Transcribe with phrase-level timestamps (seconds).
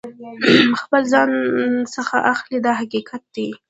[0.43, 0.45] د
[0.81, 1.29] خپل ځان
[1.95, 3.49] څخه اخلي دا حقیقت دی.